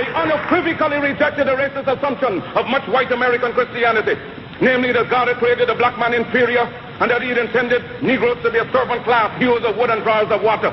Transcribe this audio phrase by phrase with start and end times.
[0.00, 4.16] I unequivocally rejected the racist assumption of much white American Christianity,
[4.60, 6.64] namely that God had created the black man inferior
[7.00, 10.02] and that he had intended Negroes to be a servant class, hewers of wood and
[10.02, 10.72] drawers of water.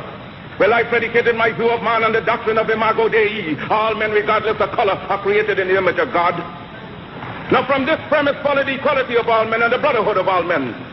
[0.59, 3.59] Well, I predicated my view of man on the doctrine of Imago Dei.
[3.69, 6.33] All men, regardless of color, are created in the image of God.
[7.51, 10.43] Now, from this premise followed the equality of all men and the brotherhood of all
[10.43, 10.86] men.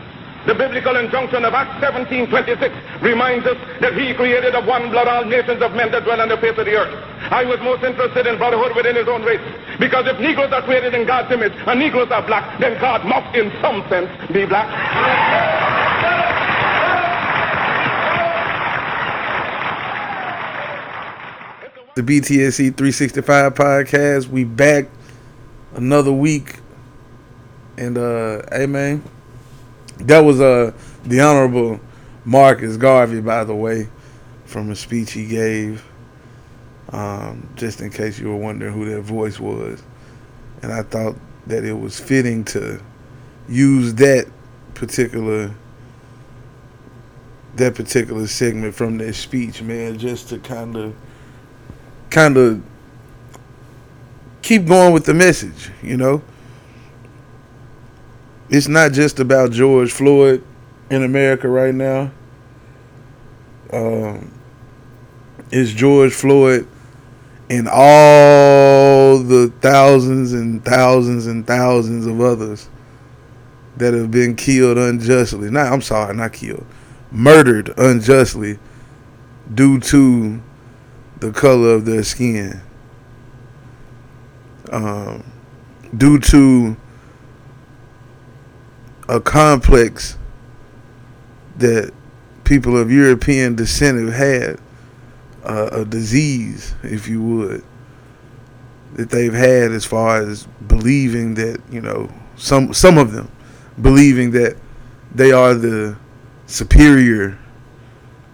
[0.45, 2.71] The biblical injunction of Acts 17:26
[3.01, 6.29] reminds us that he created of one blood all nations of men that dwell on
[6.29, 6.93] the face of the earth.
[7.31, 9.41] I was most interested in brotherhood within his own race.
[9.79, 13.35] Because if Negroes are created in God's image and Negroes are black, then God must
[13.35, 14.69] in some sense be black.
[21.95, 24.27] The BTSC 365 podcast.
[24.27, 24.89] We back
[25.73, 26.59] another week.
[27.77, 29.03] And uh hey man,
[29.99, 30.71] that was uh
[31.03, 31.79] the honorable
[32.25, 33.87] Marcus Garvey, by the way,
[34.45, 35.85] from a speech he gave.
[36.89, 39.81] Um, just in case you were wondering who that voice was.
[40.61, 41.15] And I thought
[41.47, 42.81] that it was fitting to
[43.49, 44.27] use that
[44.73, 45.53] particular
[47.55, 50.95] that particular segment from that speech, man, just to kind of
[52.09, 52.61] kind of
[54.41, 56.21] keep going with the message, you know.
[58.49, 60.43] It's not just about George Floyd
[60.89, 62.11] in America right now.
[63.73, 64.31] Um,
[65.51, 66.67] it's George Floyd
[67.49, 72.69] and all the thousands and thousands and thousands of others
[73.77, 75.49] that have been killed unjustly.
[75.49, 76.65] Not, I'm sorry, not killed,
[77.11, 78.59] murdered unjustly
[79.53, 80.41] due to
[81.19, 82.61] the color of their skin.
[84.71, 85.23] Um,
[85.95, 86.77] due to
[89.07, 90.17] a complex
[91.57, 91.93] that
[92.43, 94.59] people of European descent have had,
[95.43, 97.63] uh, a disease, if you would,
[98.95, 103.29] that they've had as far as believing that you know some some of them
[103.81, 104.55] believing that
[105.13, 105.97] they are the
[106.47, 107.37] superior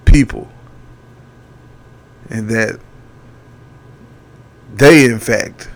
[0.06, 0.48] people
[2.30, 2.80] and that
[4.76, 5.70] they in fact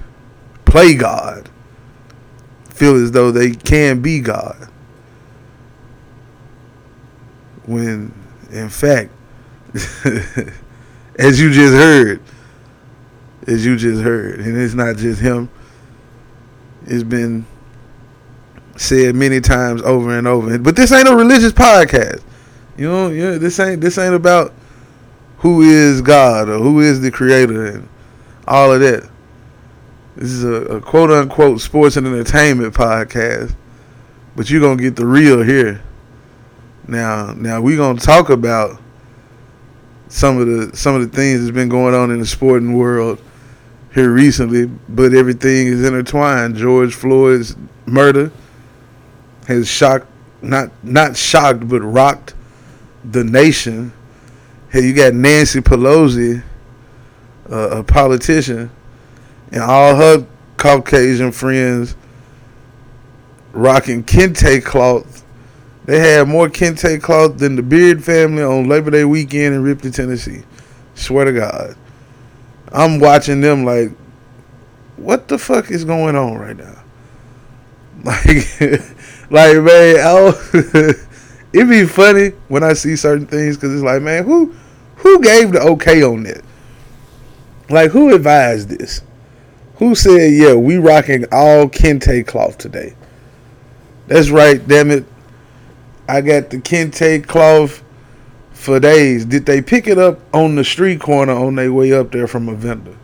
[0.65, 1.49] play God
[2.69, 4.69] feel as though they can be God
[7.65, 8.13] when
[8.51, 9.11] in fact
[11.17, 12.21] as you just heard
[13.47, 15.49] as you just heard and it's not just him
[16.85, 17.45] it's been
[18.75, 20.57] said many times over and over.
[20.59, 22.21] But this ain't a religious podcast.
[22.77, 24.53] You know yeah this ain't this ain't about
[25.37, 27.89] who is God or who is the creator and
[28.47, 29.09] all of that.
[30.15, 33.55] This is a, a quote unquote sports and entertainment podcast
[34.35, 35.81] but you're gonna get the real here
[36.87, 38.79] now, now we're gonna talk about
[40.07, 43.21] some of the some of the things that's been going on in the sporting world
[43.93, 46.55] here recently, but everything is intertwined.
[46.55, 48.31] George Floyd's murder
[49.47, 50.07] has shocked
[50.41, 52.35] not not shocked but rocked
[53.03, 53.91] the nation.
[54.69, 56.43] Hey, you got Nancy Pelosi,
[57.49, 58.69] uh, a politician,
[59.51, 60.25] and all her
[60.57, 61.95] Caucasian friends
[63.53, 65.14] rocking kente cloth
[65.85, 69.91] they had more kente cloth than the Beard family on Labor Day weekend in Ripley,
[69.91, 70.43] Tennessee.
[70.95, 71.75] Swear to God.
[72.71, 73.91] I'm watching them like,
[74.97, 76.71] what the fuck is going on right now?
[78.03, 78.61] Like,
[79.31, 80.33] like man,
[81.53, 84.53] it'd be funny when I see certain things because it's like, man, who,
[84.97, 86.43] who gave the okay on that?
[87.69, 89.01] Like, who advised this?
[89.77, 92.95] Who said, yeah, we rocking all kente cloth today?
[94.07, 95.05] That's right, damn it.
[96.07, 97.83] I got the kente cloth
[98.51, 99.25] for days.
[99.25, 102.49] Did they pick it up on the street corner on their way up there from
[102.49, 102.95] a vendor?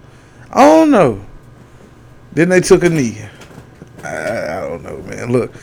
[0.51, 1.25] I don't know.
[2.33, 3.21] Then they took a knee.
[4.03, 5.31] I, I don't know, man.
[5.31, 5.53] Look,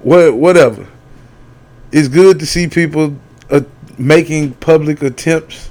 [0.00, 0.86] what whatever.
[1.92, 3.16] It's good to see people
[3.50, 3.62] uh,
[3.96, 5.70] making public attempts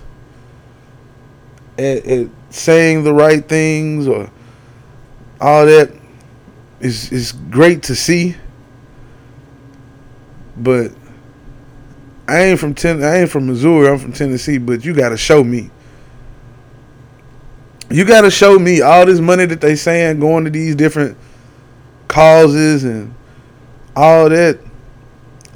[1.77, 4.29] at, at saying the right things or
[5.41, 5.91] all that.
[6.81, 8.35] Is is great to see
[10.57, 10.91] but
[12.27, 13.03] I ain't from ten.
[13.03, 13.89] I ain't from Missouri.
[13.89, 14.57] I'm from Tennessee.
[14.57, 15.71] But you got to show me.
[17.89, 21.17] You got to show me all this money that they saying going to these different
[22.07, 23.13] causes and
[23.95, 24.59] all that.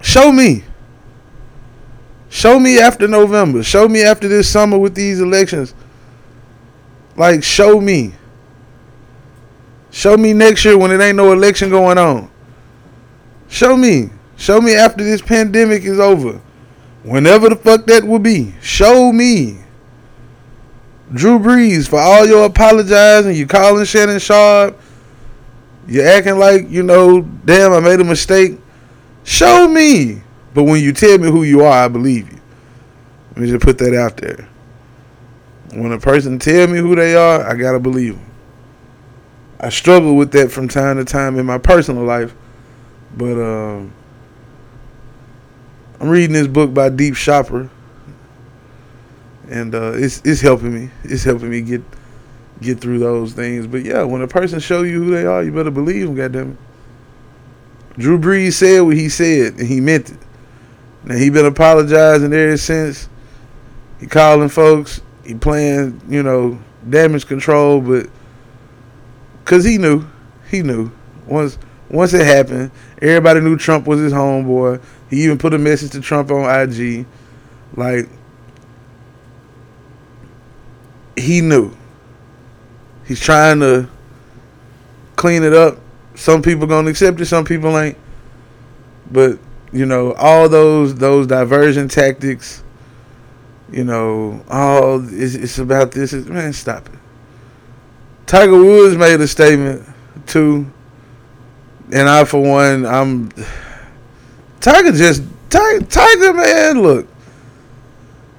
[0.02, 0.64] Show me.
[2.30, 3.64] Show me after November.
[3.64, 5.74] Show me after this summer with these elections.
[7.16, 8.14] Like, show me.
[9.92, 12.30] Show me next year when it ain't no election going on.
[13.48, 14.12] Show me.
[14.40, 16.40] Show me after this pandemic is over.
[17.04, 18.56] Whenever the fuck that will be.
[18.62, 19.60] Show me.
[21.14, 24.80] Drew Brees, for all your apologizing, you calling Shannon Sharpe,
[25.88, 28.58] you acting like, you know, damn, I made a mistake.
[29.26, 30.22] Show me.
[30.54, 32.40] But when you tell me who you are, I believe you.
[33.32, 34.48] Let me just put that out there.
[35.74, 38.32] When a person tell me who they are, I gotta believe them.
[39.60, 42.34] I struggle with that from time to time in my personal life,
[43.18, 43.94] but um,
[46.00, 47.70] I'm reading this book by Deepak Chopra,
[49.50, 50.92] and uh, it's it's helping me.
[51.04, 51.82] It's helping me get
[52.62, 53.68] get through those things.
[53.68, 56.16] But yeah, when a person show you who they are, you better believe them.
[56.16, 58.00] Goddamn it.
[58.00, 60.20] Drew Brees said what he said, and he meant it.
[61.04, 63.10] Now he been apologizing ever since.
[64.00, 65.02] He calling folks.
[65.26, 66.60] He playing, you know,
[66.90, 68.10] damage control, but
[69.44, 70.06] cause he knew,
[70.50, 70.92] he knew
[71.28, 71.58] once
[71.90, 72.72] once it happened,
[73.02, 74.82] everybody knew Trump was his homeboy.
[75.10, 77.06] He even put a message to Trump on IG,
[77.76, 78.08] like
[81.18, 81.76] he knew.
[83.06, 83.90] He's trying to
[85.16, 85.80] clean it up.
[86.16, 87.98] Some people gonna accept it, some people ain't.
[89.12, 89.40] But
[89.72, 92.64] you know, all those those diversion tactics.
[93.72, 96.14] You know, all it's, it's about this.
[96.14, 97.00] Is, man, stop it.
[98.26, 99.88] Tiger Woods made a statement
[100.26, 100.72] too,
[101.92, 103.30] and I, for one, I'm
[104.60, 104.92] Tiger.
[104.92, 106.82] Just Tiger, Tiger, man.
[106.82, 107.08] Look,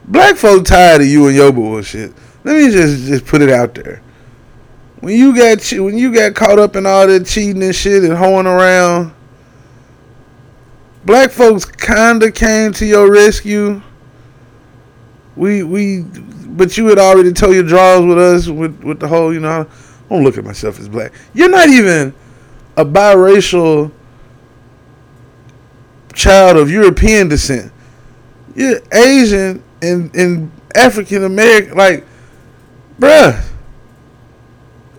[0.05, 2.13] black folk tired of you and your bullshit.
[2.45, 4.03] Let me just just put it out there.
[5.01, 8.17] When you got when you got caught up in all that cheating and shit and
[8.17, 9.13] hoeing around,
[11.05, 13.83] black folks kinda came to your rescue.
[15.37, 19.33] We we, but you had already told your draws with us with with the whole
[19.33, 19.67] you know.
[19.67, 21.13] I don't look at myself as black.
[21.35, 22.13] You're not even
[22.81, 23.93] a biracial
[26.15, 27.73] child of European descent.
[28.55, 31.77] You're Asian and and African American.
[31.77, 32.07] Like,
[32.99, 33.45] bruh.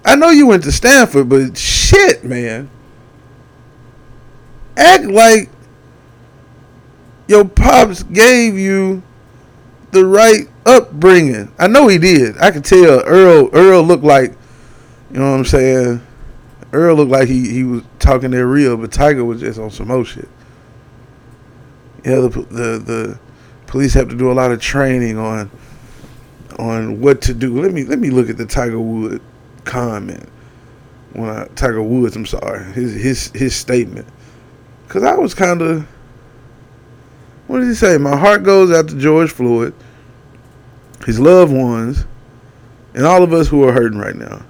[0.03, 2.69] I know you went to Stanford, but shit, man.
[4.75, 5.49] Act like
[7.27, 9.03] your pops gave you
[9.91, 11.51] the right upbringing.
[11.59, 12.37] I know he did.
[12.37, 14.33] I could tell Earl Earl looked like
[15.11, 16.01] you know what I'm saying?
[16.73, 19.89] Earl looked like he, he was talking there real, but Tiger was just on some
[19.89, 20.29] more shit.
[22.05, 23.19] Yeah, the, the the
[23.67, 25.51] police have to do a lot of training on
[26.57, 27.61] on what to do.
[27.61, 29.23] Let me let me look at the Tiger Woods
[29.65, 30.27] comment
[31.13, 32.15] when I Tiger Woods.
[32.15, 34.07] I'm sorry, his his his statement,
[34.87, 35.87] because I was kind of.
[37.47, 37.97] What did he say?
[37.97, 39.73] My heart goes out to George Floyd,
[41.05, 42.05] his loved ones,
[42.93, 44.41] and all of us who are hurting right now.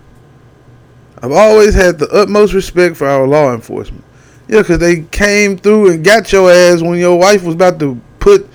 [1.21, 4.03] I've always had the utmost respect for our law enforcement.
[4.47, 7.99] Yeah, because they came through and got your ass when your wife was about to
[8.19, 8.47] put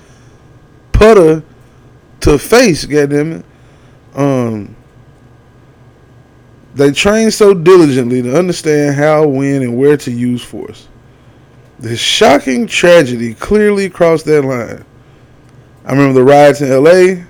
[0.91, 1.43] putter
[2.21, 3.45] to face, goddamn it.
[4.15, 4.75] Um,
[6.75, 10.87] they train so diligently to understand how, when, and where to use force.
[11.79, 14.83] This shocking tragedy clearly crossed that line.
[15.85, 17.23] I remember the riots in LA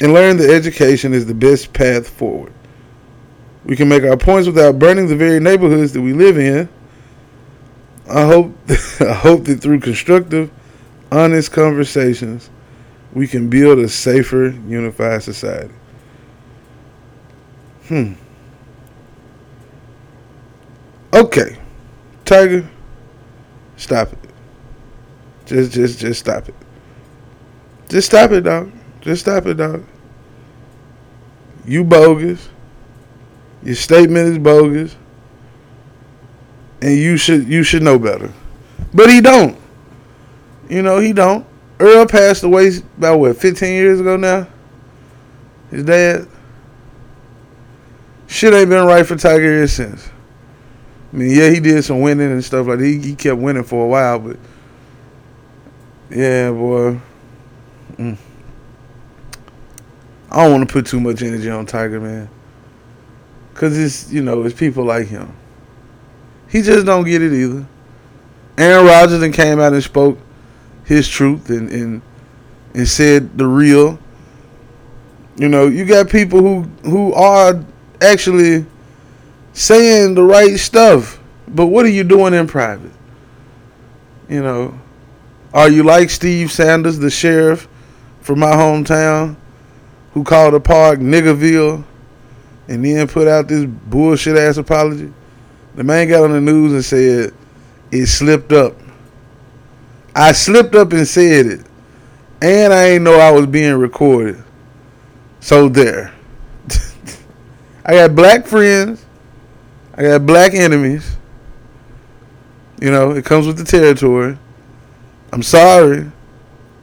[0.00, 2.52] and learned that education is the best path forward.
[3.70, 6.68] We can make our points without burning the very neighborhoods that we live in.
[8.08, 8.52] I hope
[9.00, 10.50] I hope that through constructive,
[11.12, 12.50] honest conversations,
[13.12, 15.72] we can build a safer, unified society.
[17.86, 18.14] Hmm.
[21.12, 21.56] Okay.
[22.24, 22.68] Tiger,
[23.76, 24.30] stop it.
[25.46, 26.56] Just just just stop it.
[27.88, 28.72] Just stop it, dog.
[29.00, 29.86] Just stop it, dog.
[31.64, 32.48] You bogus.
[33.62, 34.96] Your statement is bogus.
[36.82, 38.32] And you should you should know better.
[38.94, 39.58] But he don't.
[40.68, 41.46] You know, he don't.
[41.78, 44.46] Earl passed away about what, 15 years ago now?
[45.70, 46.28] His dad.
[48.26, 50.08] Shit ain't been right for Tiger ever since.
[51.12, 52.84] I mean, yeah, he did some winning and stuff like that.
[52.84, 54.36] He, he kept winning for a while, but
[56.10, 57.00] yeah, boy.
[57.96, 58.16] Mm.
[60.30, 62.30] I don't want to put too much energy on Tiger, man.
[63.60, 65.36] Cause it's you know it's people like him.
[66.48, 67.66] He just don't get it either.
[68.56, 70.18] Aaron Rodgers then came out and spoke
[70.86, 72.00] his truth and and
[72.72, 73.98] and said the real.
[75.36, 77.62] You know, you got people who who are
[78.00, 78.64] actually
[79.52, 82.92] saying the right stuff, but what are you doing in private?
[84.30, 84.80] You know,
[85.52, 87.68] are you like Steve Sanders, the sheriff
[88.22, 89.36] from my hometown,
[90.14, 91.84] who called the park Niggerville?
[92.70, 95.12] And then put out this bullshit ass apology.
[95.74, 97.34] The man got on the news and said
[97.90, 98.76] it slipped up.
[100.14, 101.66] I slipped up and said it.
[102.40, 104.42] And I ain't know I was being recorded.
[105.40, 106.14] So there.
[107.84, 109.04] I got black friends.
[109.94, 111.16] I got black enemies.
[112.80, 114.38] You know, it comes with the territory.
[115.32, 116.10] I'm sorry.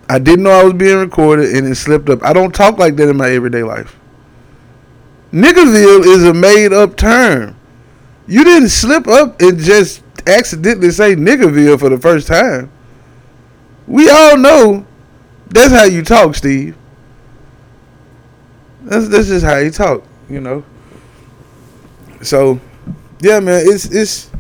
[0.10, 2.24] I didn't know I was being recorded and it slipped up.
[2.24, 3.97] I don't talk like that in my everyday life.
[5.38, 7.56] Niggerville is a made up term.
[8.26, 12.72] You didn't slip up and just accidentally say Niggerville for the first time.
[13.86, 14.88] We all know
[15.48, 16.76] that's how you talk, Steve.
[18.82, 20.64] That's that's just how you talk, you know.
[22.24, 22.60] So,
[23.22, 24.32] yeah, man, it's it's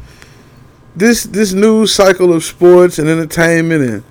[0.95, 4.03] this this new cycle of sports and entertainment and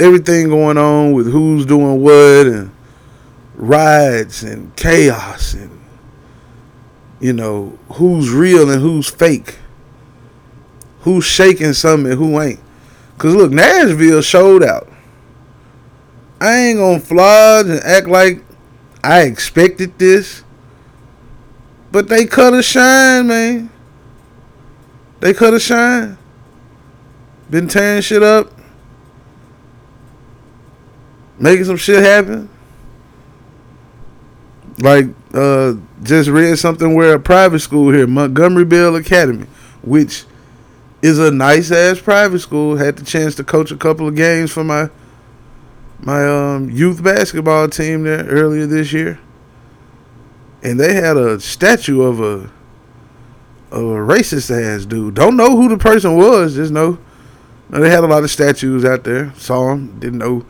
[0.00, 2.70] everything going on with who's doing what and
[3.56, 5.75] rides and chaos and
[7.20, 9.58] you know who's real and who's fake
[11.00, 12.60] who's shaking something and who ain't
[13.14, 14.88] because look nashville showed out
[16.40, 18.42] i ain't gonna flood and act like
[19.02, 20.42] i expected this
[21.90, 23.70] but they cut a shine man
[25.20, 26.18] they cut a shine.
[27.50, 28.52] Been tearing shit up.
[31.38, 32.48] Making some shit happen.
[34.78, 39.46] Like, uh, just read something where a private school here, Montgomery Bell Academy,
[39.82, 40.24] which
[41.02, 44.50] is a nice ass private school, had the chance to coach a couple of games
[44.50, 44.88] for my
[45.98, 49.18] my um, youth basketball team there earlier this year.
[50.62, 52.50] And they had a statue of a
[53.70, 55.14] of a racist ass dude.
[55.14, 56.54] Don't know who the person was.
[56.54, 56.98] Just know
[57.68, 59.34] they had a lot of statues out there.
[59.34, 59.98] Saw them.
[59.98, 60.46] Didn't know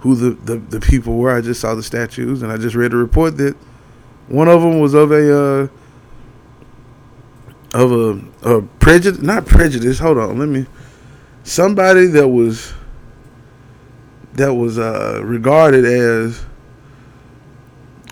[0.00, 1.34] who the, the, the people were.
[1.34, 3.56] I just saw the statues, and I just read a report that
[4.30, 5.68] one of them was of a uh,
[7.74, 9.98] of a, a prejudice, not prejudice.
[9.98, 10.66] Hold on, let me.
[11.42, 12.72] Somebody that was
[14.34, 16.44] that was uh, regarded as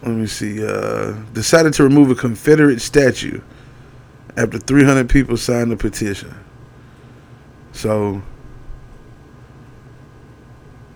[0.02, 3.40] let me see uh, decided to remove a Confederate statue
[4.36, 6.34] after 300 people signed the petition.
[7.72, 8.22] So,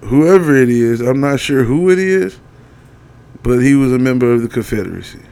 [0.00, 2.40] whoever it is, I'm not sure who it is,
[3.42, 5.22] but he was a member of the Confederacy.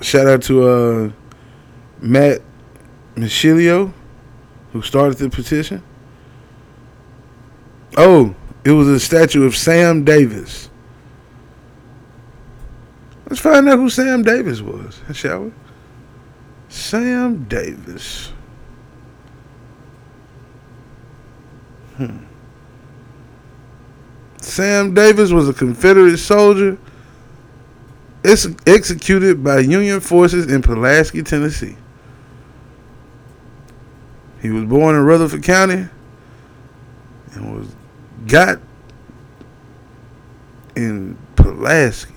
[0.00, 1.10] Shout out to uh,
[2.00, 2.40] Matt
[3.16, 3.92] Michilio,
[4.72, 5.82] who started the petition.
[7.96, 10.70] Oh, it was a statue of Sam Davis.
[13.28, 15.52] Let's find out who Sam Davis was, shall we?
[16.68, 18.32] Sam Davis.
[21.96, 22.27] Hmm.
[24.48, 26.78] Sam Davis was a Confederate soldier
[28.24, 31.76] ex- executed by Union forces in Pulaski, Tennessee.
[34.40, 35.86] He was born in Rutherford County
[37.34, 37.74] and was
[38.26, 38.58] got
[40.74, 42.14] in Pulaski.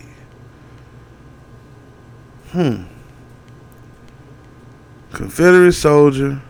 [2.51, 2.83] Hmm.
[5.11, 6.41] Confederate soldier.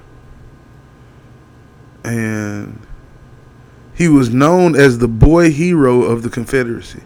[2.03, 2.79] And
[3.93, 7.01] he was known as the boy hero of the Confederacy.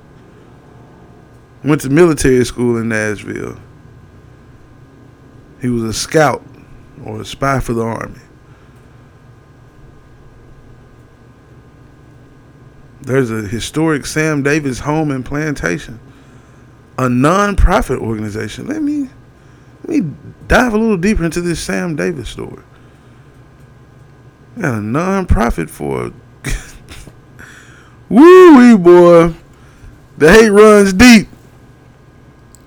[1.63, 3.59] Went to military school in Nashville.
[5.61, 6.43] He was a scout
[7.03, 8.19] or a spy for the army.
[13.01, 15.99] There's a historic Sam Davis home and plantation
[16.97, 18.67] a non-profit organization.
[18.67, 19.09] Let me
[19.83, 20.13] let me
[20.47, 22.63] dive a little deeper into this Sam Davis story.
[24.59, 26.11] Got a non-profit for
[28.09, 29.33] woo wee boy.
[30.17, 31.27] The hate runs deep.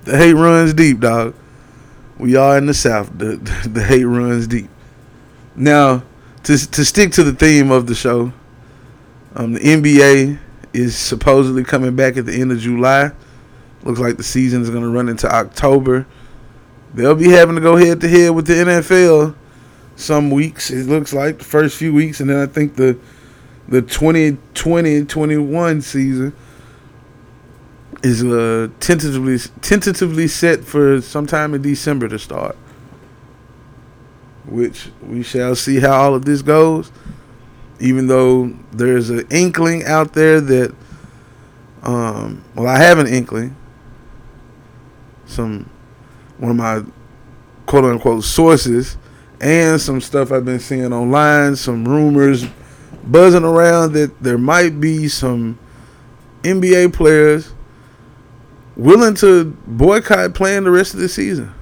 [0.05, 1.35] The hate runs deep, dog.
[2.19, 3.11] We are in the South.
[3.17, 4.69] The, the, the hate runs deep.
[5.55, 6.03] Now,
[6.45, 8.33] to to stick to the theme of the show,
[9.35, 10.39] um, the NBA
[10.73, 13.13] is supposedly coming back at the end of July.
[13.83, 16.07] Looks like the season is going to run into October.
[16.95, 19.35] They'll be having to go head to head with the NFL
[19.97, 20.71] some weeks.
[20.71, 22.99] It looks like the first few weeks, and then I think the
[23.69, 26.35] the 2020-21 season
[28.03, 32.57] is uh, tentatively tentatively set for sometime in December to start.
[34.47, 36.91] Which we shall see how all of this goes.
[37.81, 40.75] Even though there's an inkling out there that,
[41.83, 43.55] um, well, I have an inkling
[45.29, 45.69] some
[46.39, 46.83] one of my
[47.67, 48.97] quote unquote sources
[49.41, 52.47] and some stuff I've been seeing online, some rumors
[53.05, 55.59] buzzing around that there might be some
[56.43, 57.53] NBA players
[58.77, 61.53] willing to boycott playing the rest of the season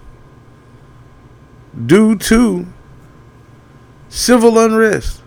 [1.86, 2.66] due to
[4.08, 5.22] civil unrest,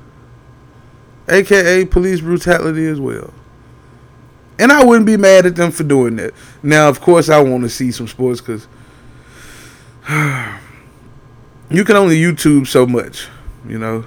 [1.28, 3.34] aka police brutality as well.
[4.58, 6.34] And I wouldn't be mad at them for doing that.
[6.62, 8.68] Now, of course, I want to see some sports because
[11.70, 13.28] you can only YouTube so much,
[13.68, 14.06] you know.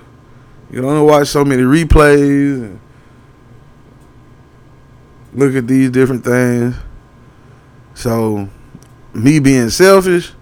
[0.72, 2.80] You only watch so many replays and
[5.34, 6.74] look at these different things.
[7.94, 8.48] So,
[9.12, 10.32] me being selfish,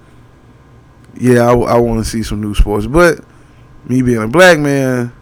[1.15, 2.87] yeah, I, I want to see some new sports.
[2.87, 3.25] But
[3.85, 5.13] me being a black man,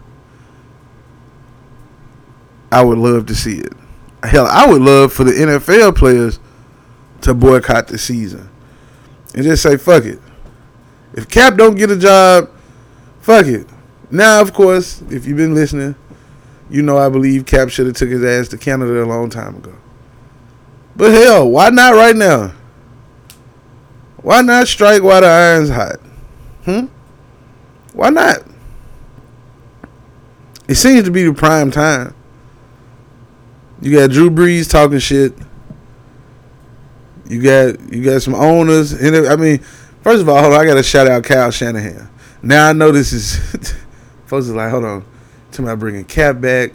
[2.71, 3.73] I would love to see it.
[4.23, 6.39] Hell, I would love for the NFL players
[7.21, 8.49] to boycott the season
[9.33, 10.19] and just say fuck it.
[11.13, 12.49] If Cap don't get a job,
[13.21, 13.67] fuck it.
[14.11, 15.95] Now, of course, if you've been listening,
[16.69, 19.57] you know I believe Cap should have took his ass to Canada a long time
[19.57, 19.73] ago.
[20.95, 22.53] But hell, why not right now?
[24.17, 25.99] Why not strike while the iron's hot?
[26.65, 26.85] Hmm?
[27.93, 28.39] Why not?
[30.67, 32.13] It seems to be the prime time.
[33.81, 35.33] You got Drew Brees talking shit.
[37.27, 39.59] You got you got some owners, I mean,
[40.01, 42.09] first of all, I got to shout out Kyle Shanahan.
[42.41, 43.39] Now I know this is
[44.29, 45.03] folks is like, hold on,
[45.53, 46.71] to my bringing Cap back,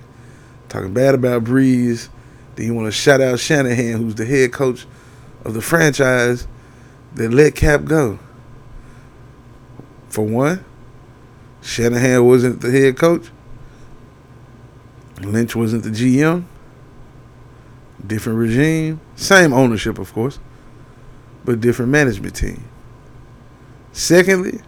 [0.68, 2.08] talking bad about Brees.
[2.56, 4.86] Then you want to shout out Shanahan, who's the head coach
[5.44, 6.48] of the franchise
[7.14, 8.18] that let Cap go.
[10.08, 10.64] For one,
[11.62, 13.30] Shanahan wasn't the head coach.
[15.20, 16.44] Lynch wasn't the GM.
[18.04, 20.40] Different regime, same ownership, of course,
[21.44, 22.64] but different management team.
[23.92, 24.60] Secondly,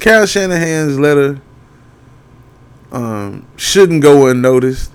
[0.00, 1.42] Kyle Shanahan's letter
[2.92, 4.92] um, shouldn't go unnoticed.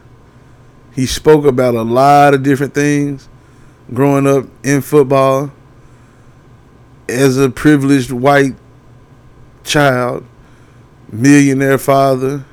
[0.94, 3.28] He spoke about a lot of different things
[3.94, 5.52] growing up in football
[7.10, 8.56] as a privileged white
[9.64, 10.26] child,
[11.12, 12.46] millionaire father,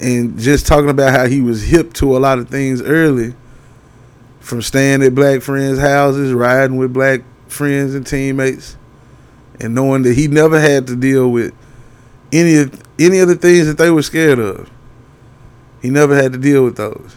[0.00, 3.34] and just talking about how he was hip to a lot of things early
[4.40, 8.76] from staying at black friends' houses, riding with black friends and teammates,
[9.60, 11.54] and knowing that he never had to deal with
[12.32, 14.70] any of any of the things that they were scared of.
[15.80, 17.16] He never had to deal with those.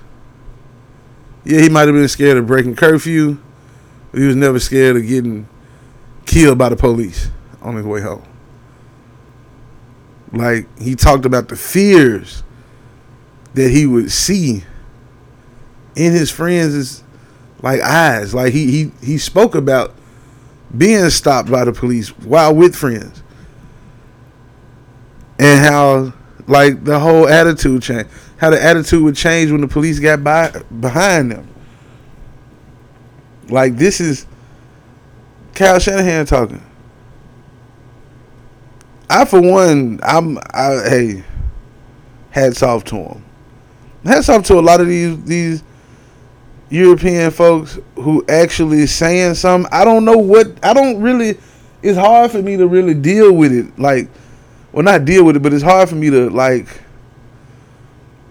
[1.44, 3.38] Yeah, he might have been scared of breaking curfew,
[4.12, 5.48] but he was never scared of getting
[6.26, 7.30] killed by the police
[7.62, 8.24] on his way home.
[10.32, 12.44] Like he talked about the fears
[13.54, 14.64] that he would see
[15.96, 17.04] in his friends'
[17.62, 18.34] like eyes.
[18.34, 19.94] Like he he he spoke about
[20.76, 23.23] being stopped by the police while with friends.
[25.40, 26.14] And how
[26.48, 28.08] like the whole attitude change.
[28.38, 31.48] How the attitude would change when the police got by behind them.
[33.50, 34.26] Like this is
[35.54, 36.62] Kyle Shanahan talking.
[39.10, 41.24] I for one, I'm I hey,
[42.32, 43.24] hats off to him
[44.06, 45.64] hats off to a lot of these these
[46.70, 49.72] European folks who actually saying something.
[49.72, 51.38] I don't know what I don't really.
[51.82, 53.78] It's hard for me to really deal with it.
[53.78, 54.08] Like,
[54.74, 56.82] well, not deal with it, but it's hard for me to like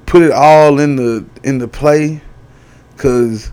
[0.06, 2.20] put it all in the in the play
[2.94, 3.52] because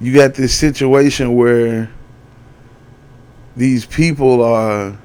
[0.00, 1.90] you got this situation where
[3.56, 4.96] these people are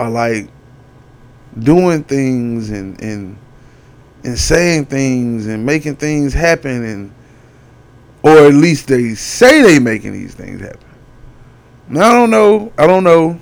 [0.00, 0.48] are like
[1.58, 3.36] doing things and and
[4.24, 7.14] and saying things and making things happen and
[8.22, 10.88] or at least they say they making these things happen.
[11.88, 12.72] Now I don't know.
[12.78, 13.38] I don't know.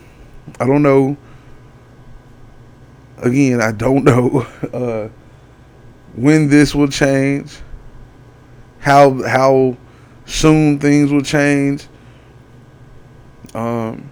[0.58, 1.16] I don't know.
[3.22, 5.08] Again, I don't know uh,
[6.14, 7.58] when this will change.
[8.80, 9.76] How how
[10.26, 11.86] soon things will change.
[13.54, 14.10] Um,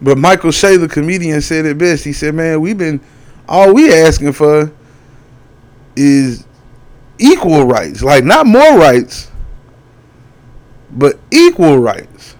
[0.00, 2.04] but Michael Che, the comedian, said it best.
[2.04, 3.00] He said, "Man, we've been
[3.48, 4.70] all we asking for
[5.96, 6.44] is
[7.18, 9.30] equal rights, like not more rights,
[10.90, 12.35] but equal rights.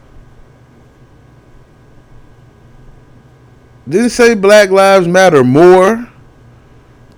[3.88, 6.08] Didn't say Black Lives Matter more,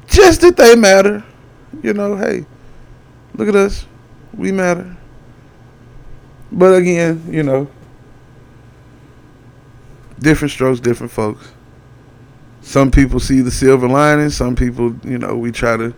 [0.07, 1.24] just that they matter.
[1.83, 2.44] You know, hey,
[3.35, 3.87] look at us,
[4.35, 4.96] we matter.
[6.52, 7.68] But again, you know,
[10.18, 11.52] different strokes, different folks.
[12.61, 14.31] Some people see the silver lining.
[14.31, 15.94] Some people, you know, we try to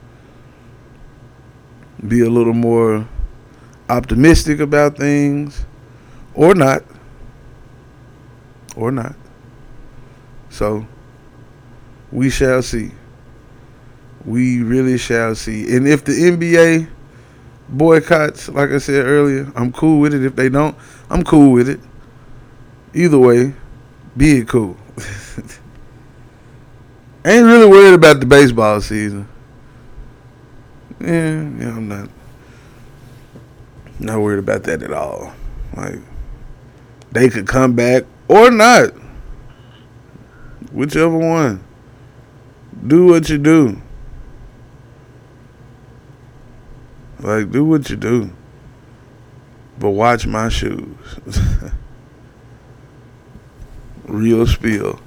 [2.07, 3.09] be a little more
[3.89, 5.67] optimistic about things
[6.35, 6.85] or not
[8.77, 9.17] or not
[10.51, 10.87] so
[12.13, 12.91] we shall see
[14.25, 16.89] we really shall see and if the NBA
[17.71, 20.77] boycotts like I said earlier I'm cool with it if they don't
[21.09, 21.81] I'm cool with it
[22.93, 23.55] either way
[24.17, 24.77] be it cool
[27.25, 29.27] ain't really worried about the baseball season
[31.01, 32.11] yeah, yeah, I'm not.
[33.99, 35.33] Not worried about that at all.
[35.75, 35.99] Like
[37.13, 38.93] they could come back or not.
[40.73, 41.65] Whichever one.
[42.87, 43.81] Do what you do.
[47.21, 48.31] Like do what you do.
[49.79, 50.97] But watch my shoes.
[54.05, 55.01] Real spill.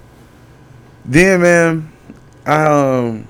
[1.06, 1.92] Then man,
[2.46, 3.28] I um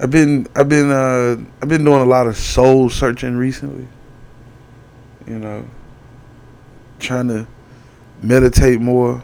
[0.00, 3.88] I've been I've been uh I've been doing a lot of soul searching recently.
[5.26, 5.68] You know,
[6.98, 7.46] trying to
[8.22, 9.22] meditate more.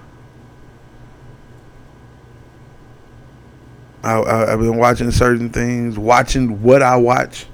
[4.05, 7.47] I, I've been watching certain things, watching what I watch,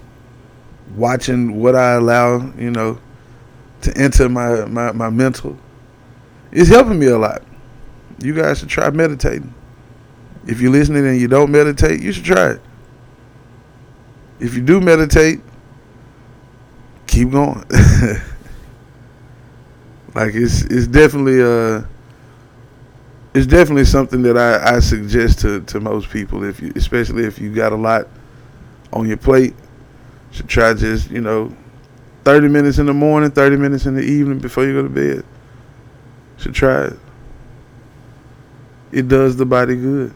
[0.96, 2.98] watching what I allow, you know,
[3.82, 5.58] to enter my my my mental.
[6.52, 7.42] It's helping me a lot.
[8.18, 9.54] You guys should try meditating.
[10.46, 12.60] If you're listening and you don't meditate, you should try it
[14.40, 15.40] if you do meditate,
[17.06, 17.58] keep going.
[20.14, 21.82] like it's it's definitely uh
[23.34, 27.38] it's definitely something that I, I suggest to, to most people if you especially if
[27.38, 28.08] you got a lot
[28.92, 29.54] on your plate
[30.32, 31.54] should try just you know
[32.24, 35.24] 30 minutes in the morning 30 minutes in the evening before you go to bed
[36.38, 36.98] should try it
[38.92, 40.14] it does the body good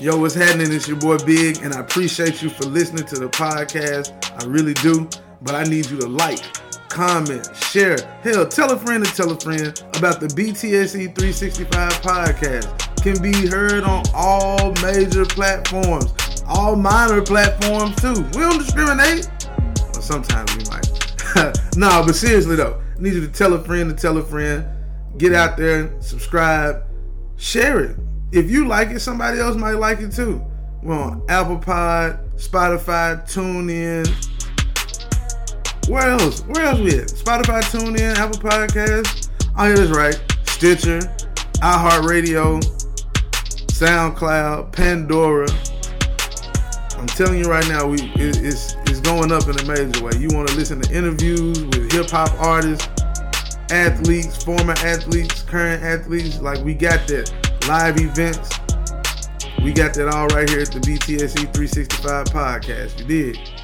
[0.00, 0.72] Yo, what's happening?
[0.72, 4.32] It's your boy Big, and I appreciate you for listening to the podcast.
[4.42, 5.06] I really do.
[5.42, 6.40] But I need you to like,
[6.90, 7.96] comment, share.
[8.22, 13.02] Hell, tell a friend to tell a friend about the BTSE 365 podcast.
[13.02, 16.12] Can be heard on all major platforms,
[16.46, 18.22] all minor platforms too.
[18.34, 19.30] We don't discriminate.
[19.78, 21.56] Well, sometimes we might.
[21.76, 24.66] no, but seriously though, I need you to tell a friend to tell a friend.
[25.16, 26.82] Get out there, subscribe,
[27.36, 27.96] share it
[28.32, 30.44] if you like it, somebody else might like it too.
[30.82, 34.06] We're on Apple Pod, Spotify, TuneIn.
[35.90, 36.42] Where else?
[36.42, 37.08] Where else we at?
[37.08, 39.28] Spotify, TuneIn, Apple Podcasts.
[39.58, 40.14] Oh yeah, that's right.
[40.46, 41.00] Stitcher,
[41.58, 42.62] iHeartRadio,
[43.66, 45.48] SoundCloud, Pandora.
[46.96, 50.12] I'm telling you right now, we it, it's it's going up in a major way.
[50.16, 52.86] You want to listen to interviews with hip hop artists,
[53.72, 56.40] athletes, former athletes, current athletes.
[56.40, 57.32] Like we got that
[57.66, 58.48] live events.
[59.60, 63.00] We got that all right here at the BTSE 365 podcast.
[63.00, 63.59] You did.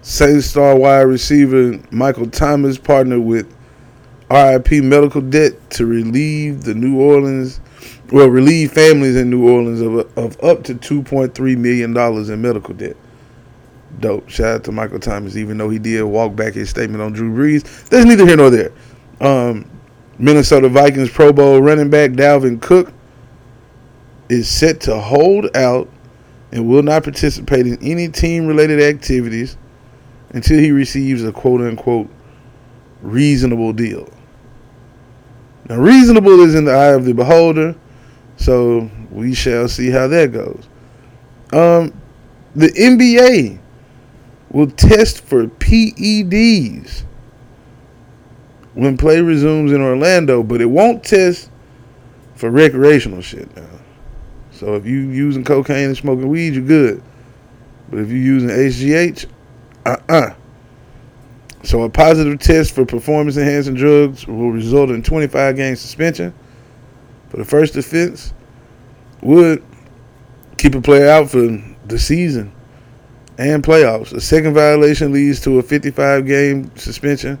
[0.00, 3.46] Saint Star wide receiver Michael Thomas partnered with
[4.30, 7.60] RIP medical debt to relieve the New Orleans,
[8.10, 12.96] well, relieve families in New Orleans of, of up to $2.3 million in medical debt.
[13.98, 14.30] Dope.
[14.30, 17.34] Shout out to Michael Thomas, even though he did walk back his statement on Drew
[17.34, 17.90] Brees.
[17.90, 18.72] That's neither here nor there.
[19.20, 19.69] Um,
[20.20, 22.92] Minnesota Vikings Pro Bowl running back Dalvin Cook
[24.28, 25.88] is set to hold out
[26.52, 29.56] and will not participate in any team related activities
[30.30, 32.10] until he receives a quote unquote
[33.00, 34.12] reasonable deal.
[35.70, 37.74] Now, reasonable is in the eye of the beholder,
[38.36, 40.68] so we shall see how that goes.
[41.50, 41.98] Um,
[42.54, 43.58] the NBA
[44.50, 47.04] will test for PEDs
[48.74, 51.50] when play resumes in Orlando, but it won't test
[52.34, 53.66] for recreational shit now.
[54.52, 57.02] So if you using cocaine and smoking weed, you're good.
[57.88, 59.26] But if you're using HGH,
[59.86, 60.34] uh-uh.
[61.62, 66.32] So a positive test for performance enhancing drugs will result in 25 game suspension
[67.28, 68.32] for the first offense.
[69.22, 69.62] Would
[70.56, 72.52] keep a player out for the season
[73.38, 74.12] and playoffs.
[74.12, 77.40] A second violation leads to a 55 game suspension,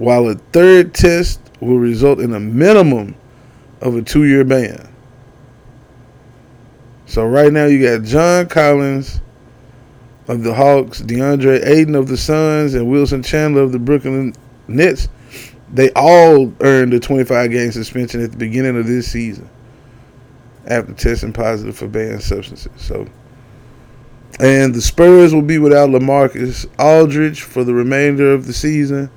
[0.00, 3.14] while a third test will result in a minimum
[3.82, 4.88] of a two year ban.
[7.04, 9.20] So right now you got John Collins
[10.26, 14.32] of the Hawks, DeAndre Ayton of the Suns, and Wilson Chandler of the Brooklyn
[14.68, 15.08] Nets,
[15.70, 19.50] they all earned a 25 game suspension at the beginning of this season
[20.66, 22.72] after testing positive for banned substances.
[22.76, 23.06] So
[24.38, 29.10] And the Spurs will be without Lamarcus Aldridge for the remainder of the season.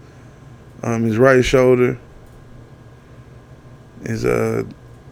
[0.84, 1.98] Um, his right shoulder
[4.02, 4.63] is uh,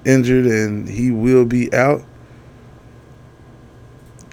[0.05, 2.03] injured and he will be out.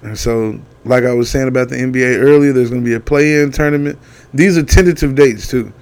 [0.03, 2.99] And so, like I was saying about the NBA earlier, there's going to be a
[2.99, 3.99] play-in tournament.
[4.33, 5.73] These are tentative dates too.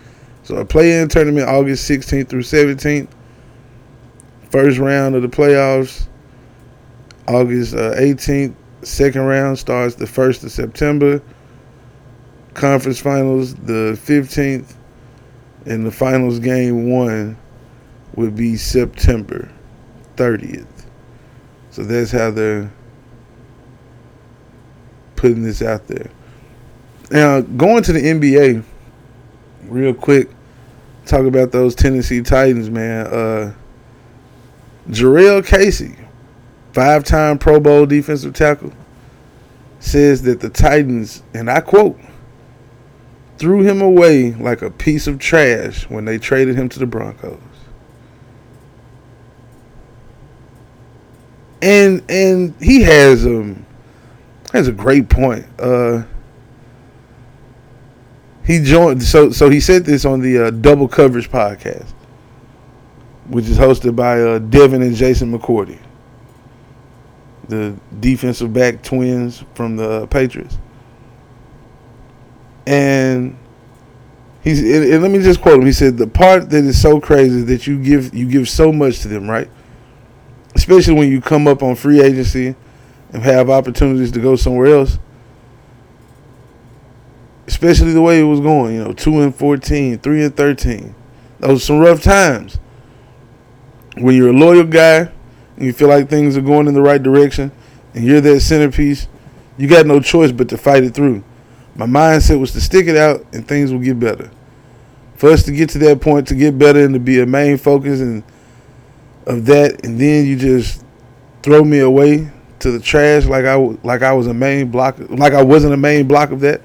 [0.43, 3.09] So a play-in tournament August 16th through 17th.
[4.49, 6.07] First round of the playoffs
[7.27, 8.55] August uh, 18th.
[8.83, 11.21] Second round starts the 1st of September.
[12.53, 14.76] Conference finals the 15th.
[15.67, 17.37] And the finals game one
[18.15, 19.51] would be September
[20.15, 20.65] 30th.
[21.71, 22.71] So that's how they're
[25.15, 26.09] putting this out there.
[27.11, 28.63] Now, going to the NBA,
[29.67, 30.29] real quick,
[31.05, 33.07] talk about those Tennessee Titans, man.
[33.07, 33.53] Uh,
[34.89, 35.97] Jurrell Casey,
[36.71, 38.71] five time Pro Bowl defensive tackle,
[39.79, 41.99] says that the Titans, and I quote,
[43.37, 47.39] threw him away like a piece of trash when they traded him to the Broncos.
[51.61, 53.65] And and he has um
[54.53, 55.45] has a great point.
[55.59, 56.03] Uh
[58.47, 61.91] he joined so so he said this on the uh, double coverage podcast
[63.27, 65.77] which is hosted by uh, devin and jason mccourty
[67.49, 70.57] the defensive back twins from the patriots
[72.67, 73.37] and
[74.43, 76.99] he's and, and let me just quote him he said the part that is so
[76.99, 79.49] crazy is that you give you give so much to them right
[80.55, 82.55] especially when you come up on free agency
[83.13, 84.99] and have opportunities to go somewhere else
[87.47, 88.75] especially the way it was going.
[88.75, 90.93] You know, two and 14, three and thirteen.
[91.39, 92.59] Those some rough times.
[93.95, 95.11] When you're a loyal guy
[95.55, 97.51] and you feel like things are going in the right direction,
[97.95, 99.07] and you're that centerpiece,
[99.57, 101.23] you got no choice but to fight it through.
[101.77, 104.31] My mindset was to stick it out, and things will get better.
[105.15, 107.57] For us to get to that point, to get better, and to be a main
[107.57, 108.23] focus and
[109.27, 110.83] of that, and then you just
[111.43, 115.33] throw me away to the trash like I like I was a main block, like
[115.33, 116.61] I wasn't a main block of that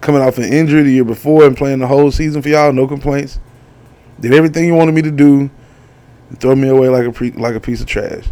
[0.00, 2.86] coming off an injury the year before and playing the whole season for y'all, no
[2.86, 3.38] complaints.
[4.20, 5.50] Did everything you wanted me to do,
[6.28, 8.24] and throw me away like a pre- like a piece of trash.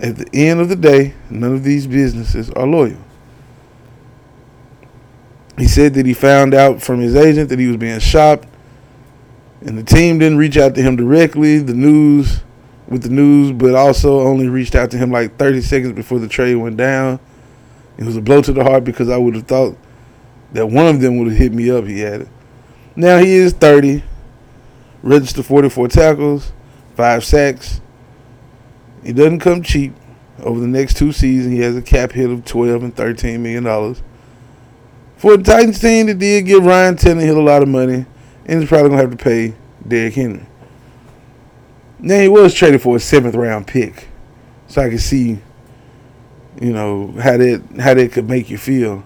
[0.00, 2.98] At the end of the day, none of these businesses are loyal.
[5.58, 8.46] He said that he found out from his agent that he was being shopped,
[9.62, 11.58] and the team didn't reach out to him directly.
[11.58, 12.40] The news,
[12.88, 16.28] with the news, but also only reached out to him like 30 seconds before the
[16.28, 17.18] trade went down.
[17.96, 19.76] It was a blow to the heart because I would have thought
[20.52, 21.84] that one of them would have hit me up.
[21.84, 22.28] He added.
[22.94, 24.02] Now he is 30,
[25.02, 26.52] registered 44 tackles,
[26.94, 27.80] five sacks.
[29.02, 29.94] He doesn't come cheap.
[30.40, 33.64] Over the next two seasons, he has a cap hit of 12 and 13 million
[33.64, 34.02] dollars.
[35.16, 38.04] For the Titans team, that did give Ryan Tannehill a lot of money,
[38.44, 39.54] and he's probably gonna have to pay
[39.86, 40.46] Derrick Henry.
[41.98, 44.08] Now he was traded for a seventh round pick,
[44.68, 45.38] so I can see,
[46.60, 49.02] you know, how that how that could make you feel.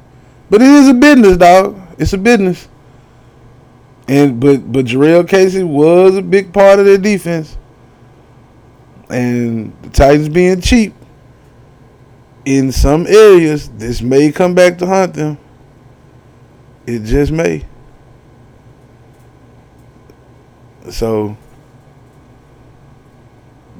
[0.50, 1.80] But it is a business, dog.
[1.98, 2.68] It's a business.
[4.08, 7.56] And but but Jurrell Casey was a big part of their defense.
[9.08, 10.94] And the Titans being cheap
[12.44, 15.38] in some areas, this may come back to haunt them.
[16.90, 17.64] It just may.
[20.90, 21.36] So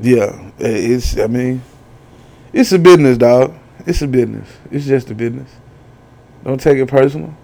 [0.01, 1.61] yeah, it's I mean,
[2.53, 3.53] it's a business, dog.
[3.85, 4.49] It's a business.
[4.70, 5.51] It's just a business.
[6.44, 7.35] Don't take it personal.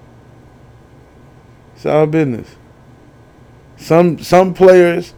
[1.74, 2.54] It's all business.
[3.76, 5.14] Some some players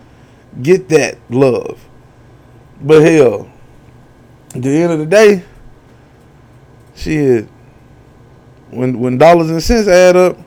[0.63, 1.87] get that love.
[2.81, 3.51] But hell,
[4.55, 5.45] at the end of the day,
[6.97, 7.49] shit,
[8.71, 10.39] when when dollars and cents add up,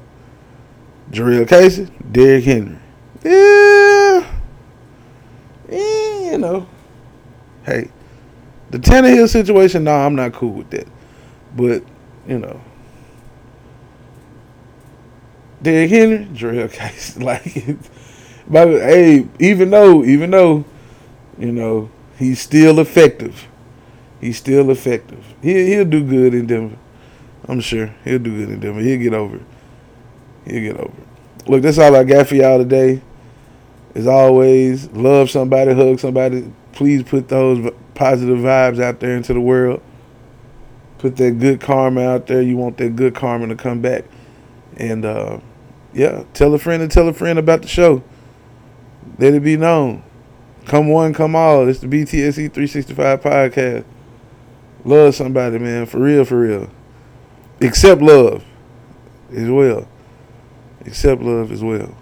[1.12, 2.78] Jurrell Casey, Derrick Henry.
[3.24, 4.26] Yeah.
[5.70, 6.32] yeah.
[6.32, 6.68] You know.
[7.66, 7.92] Hey.
[8.72, 10.88] The Tannehill situation, no, I'm not cool with that.
[11.56, 11.84] But,
[12.26, 12.62] you know.
[15.62, 17.20] Derrick Henry, Jurrell Casey.
[17.20, 17.78] Like,
[18.48, 20.64] but hey, even though, even though,
[21.38, 23.48] you know, he's still effective.
[24.22, 25.24] He's still effective.
[25.42, 26.78] He he'll do good in Denver.
[27.52, 28.80] I'm sure he'll do good in Denver.
[28.80, 29.42] He'll get over it.
[30.46, 31.50] He'll get over it.
[31.50, 33.02] Look, that's all I got for y'all today.
[33.94, 36.50] As always, love somebody, hug somebody.
[36.72, 39.82] Please put those positive vibes out there into the world.
[40.98, 42.42] Put that good karma out there.
[42.42, 44.06] You want that good karma to come back.
[44.78, 45.42] And uh,
[45.94, 48.02] yeah, tell a friend and tell a friend about the show.
[49.20, 50.04] Let it be known.
[50.68, 51.68] Come one, come all.
[51.68, 53.84] It's the BTSE 365 podcast.
[54.86, 55.86] Love somebody, man.
[55.86, 56.70] For real, for real.
[57.62, 58.44] Accept love
[59.32, 59.88] as well.
[60.86, 61.96] Accept love as well.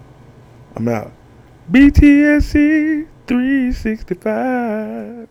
[0.74, 1.12] I'm out.
[1.70, 5.28] BTSC 365.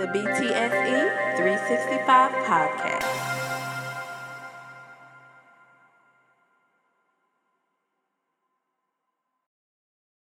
[0.00, 3.29] the BTSE 365 podcast.